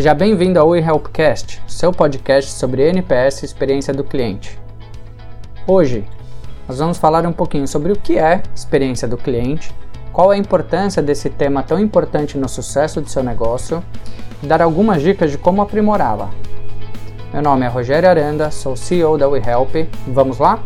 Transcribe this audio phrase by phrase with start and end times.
[0.00, 4.58] Seja bem-vindo ao eHelpcast, seu podcast sobre NPS e experiência do cliente.
[5.66, 6.06] Hoje,
[6.66, 9.70] nós vamos falar um pouquinho sobre o que é experiência do cliente,
[10.10, 13.84] qual a importância desse tema tão importante no sucesso do seu negócio
[14.42, 16.30] e dar algumas dicas de como aprimorá-la.
[17.30, 19.86] Meu nome é Rogério Aranda, sou CEO da WeHelp.
[20.06, 20.60] Vamos lá?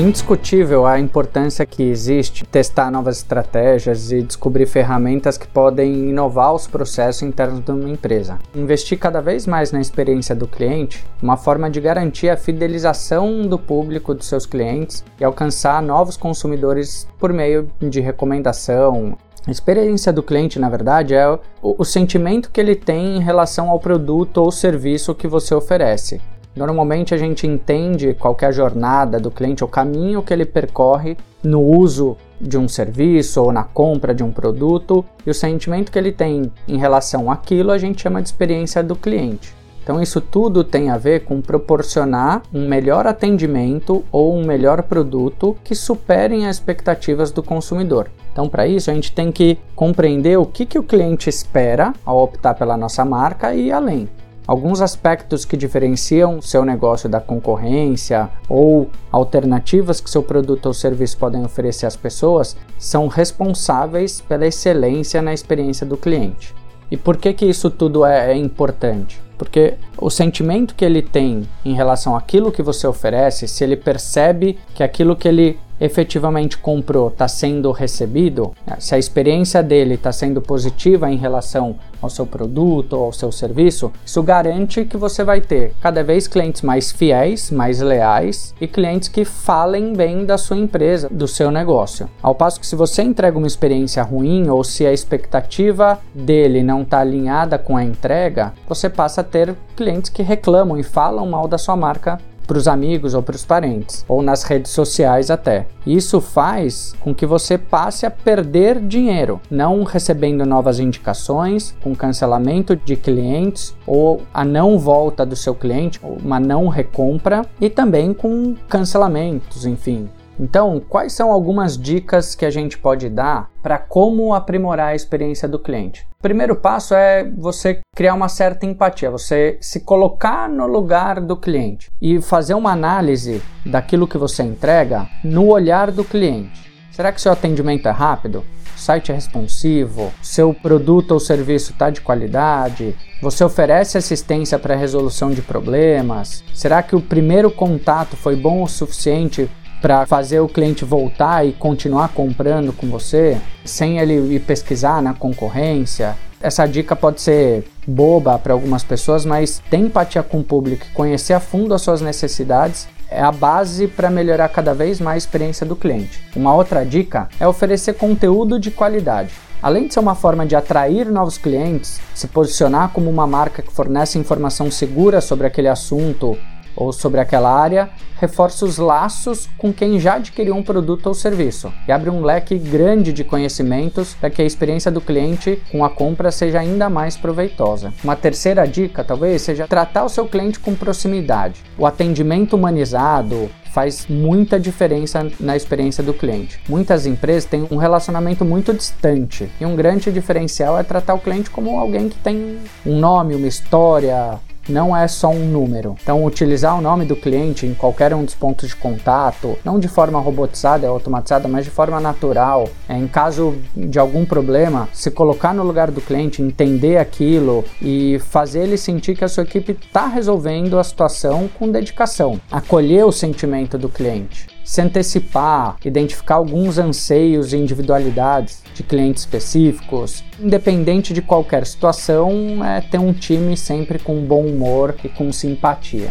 [0.00, 6.66] Indiscutível a importância que existe testar novas estratégias e descobrir ferramentas que podem inovar os
[6.66, 8.38] processos internos de uma empresa.
[8.54, 13.58] Investir cada vez mais na experiência do cliente, uma forma de garantir a fidelização do
[13.58, 20.22] público dos seus clientes e alcançar novos consumidores por meio de recomendação, a experiência do
[20.22, 24.52] cliente, na verdade, é o, o, sentimento que ele tem em relação ao produto ou
[24.52, 26.20] serviço que você oferece.
[26.54, 31.60] Normalmente a gente entende qual a jornada do cliente, o caminho que ele percorre no
[31.60, 36.12] uso de um serviço ou na compra de um produto e o sentimento que ele
[36.12, 39.54] tem em relação àquilo a gente chama de experiência do cliente.
[39.82, 45.56] Então isso tudo tem a ver com proporcionar um melhor atendimento ou um melhor produto
[45.64, 48.08] que superem as expectativas do consumidor.
[48.32, 52.22] Então, para isso, a gente tem que compreender o que, que o cliente espera ao
[52.22, 54.08] optar pela nossa marca e além.
[54.50, 61.16] Alguns aspectos que diferenciam seu negócio da concorrência ou alternativas que seu produto ou serviço
[61.18, 66.52] podem oferecer às pessoas são responsáveis pela excelência na experiência do cliente.
[66.90, 69.22] E por que, que isso tudo é, é importante?
[69.38, 74.58] Porque o sentimento que ele tem em relação àquilo que você oferece, se ele percebe
[74.74, 80.12] que aquilo que ele efetivamente comprou está sendo recebido, né, se a experiência dele está
[80.12, 85.22] sendo positiva em relação ao seu produto ou ao seu serviço, isso garante que você
[85.24, 90.38] vai ter cada vez clientes mais fiéis, mais leais e clientes que falem bem da
[90.38, 92.08] sua empresa, do seu negócio.
[92.22, 96.82] Ao passo que se você entrega uma experiência ruim ou se a expectativa dele não
[96.82, 101.46] está alinhada com a entrega, você passa a ter clientes que reclamam e falam mal
[101.46, 102.18] da sua marca
[102.50, 105.68] para os amigos ou para os parentes, ou nas redes sociais até.
[105.86, 112.74] Isso faz com que você passe a perder dinheiro, não recebendo novas indicações, com cancelamento
[112.74, 118.56] de clientes ou a não volta do seu cliente, uma não recompra e também com
[118.68, 120.08] cancelamentos, enfim,
[120.42, 125.46] então, quais são algumas dicas que a gente pode dar para como aprimorar a experiência
[125.46, 126.06] do cliente?
[126.18, 131.36] O primeiro passo é você criar uma certa empatia, você se colocar no lugar do
[131.36, 136.72] cliente e fazer uma análise daquilo que você entrega no olhar do cliente.
[136.90, 138.42] Será que seu atendimento é rápido?
[138.74, 140.10] O site é responsivo?
[140.22, 142.96] Seu produto ou serviço está de qualidade?
[143.20, 146.42] Você oferece assistência para resolução de problemas?
[146.54, 149.50] Será que o primeiro contato foi bom o suficiente
[149.80, 155.14] para fazer o cliente voltar e continuar comprando com você, sem ele ir pesquisar na
[155.14, 156.16] concorrência.
[156.40, 161.34] Essa dica pode ser boba para algumas pessoas, mas ter empatia com o público conhecer
[161.34, 165.66] a fundo as suas necessidades é a base para melhorar cada vez mais a experiência
[165.66, 166.22] do cliente.
[166.34, 169.32] Uma outra dica é oferecer conteúdo de qualidade.
[169.62, 173.72] Além de ser uma forma de atrair novos clientes, se posicionar como uma marca que
[173.72, 176.38] fornece informação segura sobre aquele assunto
[176.76, 181.72] ou sobre aquela área, reforça os laços com quem já adquiriu um produto ou serviço
[181.88, 185.90] e abre um leque grande de conhecimentos para que a experiência do cliente com a
[185.90, 187.92] compra seja ainda mais proveitosa.
[188.04, 191.62] Uma terceira dica, talvez, seja tratar o seu cliente com proximidade.
[191.78, 196.60] O atendimento humanizado, faz muita diferença na experiência do cliente.
[196.68, 201.50] Muitas empresas têm um relacionamento muito distante e um grande diferencial é tratar o cliente
[201.50, 205.96] como alguém que tem um nome, uma história, não é só um número.
[206.02, 209.88] Então, utilizar o nome do cliente em qualquer um dos pontos de contato, não de
[209.88, 212.68] forma robotizada, automatizada, mas de forma natural.
[212.88, 218.18] É, em caso de algum problema, se colocar no lugar do cliente, entender aquilo e
[218.30, 222.40] fazer ele sentir que a sua equipe está resolvendo a situação com dedicação.
[222.50, 230.22] Acolher o sentimento do cliente se antecipar, identificar alguns anseios e individualidades de clientes específicos.
[230.38, 236.10] Independente de qualquer situação, é ter um time sempre com bom humor e com simpatia.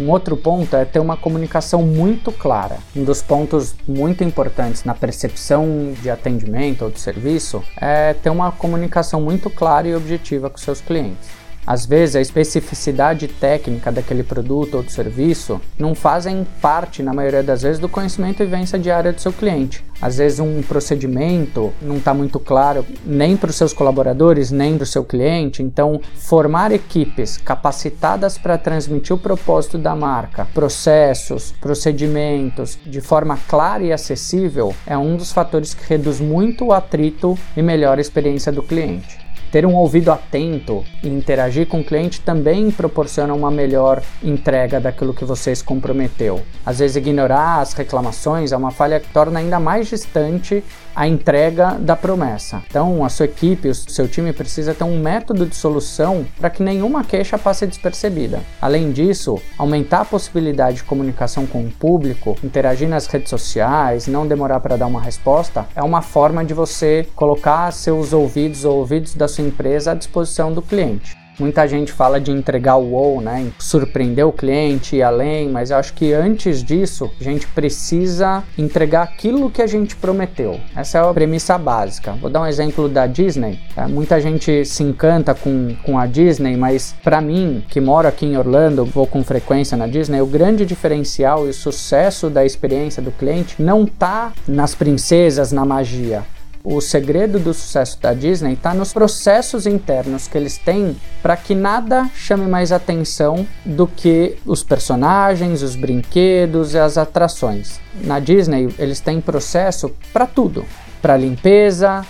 [0.00, 2.78] Um outro ponto é ter uma comunicação muito clara.
[2.96, 8.50] Um dos pontos muito importantes na percepção de atendimento ou de serviço é ter uma
[8.50, 11.39] comunicação muito clara e objetiva com seus clientes.
[11.66, 17.42] Às vezes a especificidade técnica daquele produto ou do serviço não fazem parte, na maioria
[17.42, 19.84] das vezes, do conhecimento e vivência diária do seu cliente.
[20.00, 24.84] Às vezes um procedimento não está muito claro nem para os seus colaboradores, nem para
[24.84, 25.62] o seu cliente.
[25.62, 33.82] Então, formar equipes capacitadas para transmitir o propósito da marca, processos, procedimentos, de forma clara
[33.82, 38.50] e acessível, é um dos fatores que reduz muito o atrito e melhora a experiência
[38.50, 39.29] do cliente.
[39.50, 45.12] Ter um ouvido atento e interagir com o cliente também proporciona uma melhor entrega daquilo
[45.12, 46.40] que você se comprometeu.
[46.64, 50.62] Às vezes, ignorar as reclamações é uma falha que torna ainda mais distante
[50.94, 52.62] a entrega da promessa.
[52.68, 56.62] Então, a sua equipe, o seu time precisa ter um método de solução para que
[56.62, 58.40] nenhuma queixa passe despercebida.
[58.60, 64.26] Além disso, aumentar a possibilidade de comunicação com o público, interagir nas redes sociais, não
[64.26, 69.14] demorar para dar uma resposta, é uma forma de você colocar seus ouvidos ou ouvidos
[69.14, 71.20] da sua empresa à disposição do cliente.
[71.40, 73.50] Muita gente fala de entregar o wow, né?
[73.58, 79.04] Surpreender o cliente, ir além, mas eu acho que antes disso, a gente precisa entregar
[79.04, 80.60] aquilo que a gente prometeu.
[80.76, 82.12] Essa é a premissa básica.
[82.20, 83.58] Vou dar um exemplo da Disney.
[83.74, 88.26] É, muita gente se encanta com, com a Disney, mas para mim, que moro aqui
[88.26, 93.02] em Orlando, vou com frequência na Disney, o grande diferencial e o sucesso da experiência
[93.02, 96.22] do cliente não tá nas princesas, na magia
[96.62, 101.54] o segredo do sucesso da Disney está nos processos internos que eles têm para que
[101.54, 107.80] nada chame mais atenção do que os personagens, os brinquedos e as atrações.
[107.94, 110.64] Na Disney, eles têm processo para tudo:
[111.00, 112.04] para limpeza,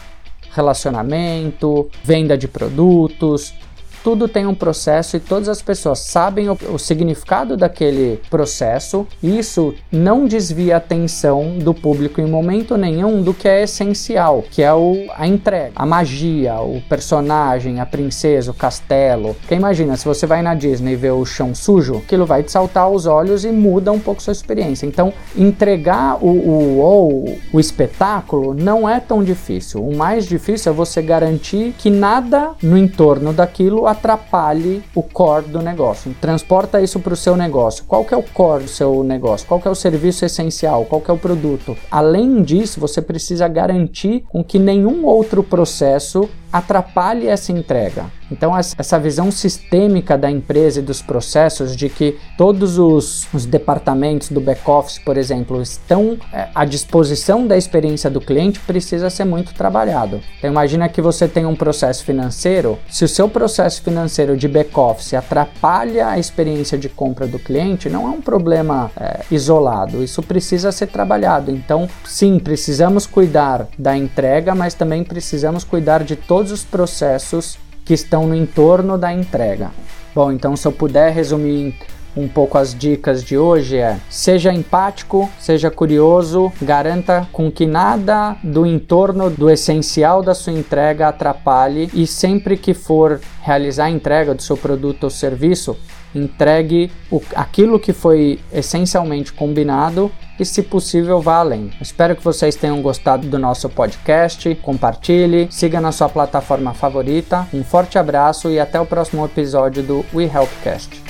[0.53, 3.55] relacionamento, venda de produtos,
[4.03, 9.07] tudo tem um processo e todas as pessoas sabem o, o significado daquele processo.
[9.23, 14.63] Isso não desvia a atenção do público em momento nenhum do que é essencial, que
[14.63, 19.35] é o, a entrega, a magia, o personagem, a princesa, o castelo.
[19.35, 22.51] Porque imagina, se você vai na Disney e vê o chão sujo, aquilo vai te
[22.51, 24.87] saltar aos olhos e muda um pouco sua experiência.
[24.87, 29.85] Então, entregar o, o, o, o espetáculo não é tão difícil.
[29.85, 35.61] O mais difícil é você garantir que nada no entorno daquilo atrapalhe o core do
[35.61, 36.15] negócio.
[36.21, 37.85] Transporta isso para o seu negócio.
[37.85, 39.47] Qual que é o core do seu negócio?
[39.47, 40.85] Qual que é o serviço essencial?
[40.85, 41.77] Qual que é o produto?
[41.91, 48.07] Além disso, você precisa garantir com que nenhum outro processo atrapalhe essa entrega.
[48.31, 54.29] Então, essa visão sistêmica da empresa e dos processos, de que todos os, os departamentos
[54.29, 59.53] do back-office, por exemplo, estão é, à disposição da experiência do cliente, precisa ser muito
[59.53, 60.21] trabalhado.
[60.39, 65.15] Então, imagina que você tem um processo financeiro, se o seu processo financeiro de back-office
[65.15, 70.71] atrapalha a experiência de compra do cliente, não é um problema é, isolado, isso precisa
[70.71, 71.51] ser trabalhado.
[71.51, 77.59] Então, sim, precisamos cuidar da entrega, mas também precisamos cuidar de todo todos os processos
[77.85, 79.71] que estão no entorno da entrega.
[80.15, 81.75] Bom, então se eu puder resumir
[82.17, 88.39] um pouco as dicas de hoje é: seja empático, seja curioso, garanta com que nada
[88.43, 94.35] do entorno do essencial da sua entrega atrapalhe e sempre que for realizar a entrega
[94.35, 95.77] do seu produto ou serviço,
[96.15, 101.71] entregue o, aquilo que foi essencialmente combinado e, se possível, vá além.
[101.81, 104.55] Espero que vocês tenham gostado do nosso podcast.
[104.57, 107.47] Compartilhe, siga na sua plataforma favorita.
[107.53, 111.10] Um forte abraço e até o próximo episódio do We Helpcast.